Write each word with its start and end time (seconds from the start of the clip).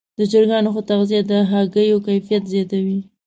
د 0.17 0.19
چرګانو 0.31 0.69
ښه 0.75 0.81
تغذیه 0.89 1.21
د 1.29 1.31
هګیو 1.51 2.03
کیفیت 2.07 2.43
زیاتوي. 2.53 2.99